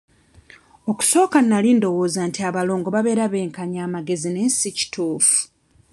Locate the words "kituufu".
4.77-5.37